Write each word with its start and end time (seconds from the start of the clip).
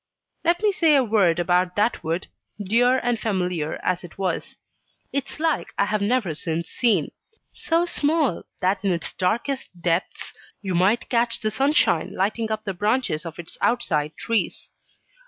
Let 0.43 0.63
me 0.63 0.71
say 0.71 0.95
a 0.95 1.03
word 1.03 1.37
about 1.37 1.75
that 1.75 2.03
wood 2.03 2.25
dear 2.59 2.97
and 2.97 3.19
familiar 3.19 3.79
as 3.83 4.03
it 4.03 4.17
was. 4.17 4.55
Its 5.13 5.39
like 5.39 5.75
I 5.77 5.85
have 5.85 6.01
never 6.01 6.33
since 6.33 6.71
seen. 6.71 7.03
It 7.05 7.11
was 7.31 7.47
small 7.51 7.85
so 7.85 7.85
small 7.85 8.43
that 8.61 8.83
in 8.83 8.89
its 8.91 9.13
darkest 9.13 9.69
depths 9.79 10.33
you 10.59 10.73
might 10.73 11.07
catch 11.09 11.39
the 11.41 11.51
sunshine 11.51 12.15
lighting 12.15 12.49
up 12.51 12.63
the 12.63 12.73
branches 12.73 13.27
of 13.27 13.37
its 13.37 13.59
outside 13.61 14.17
trees. 14.17 14.69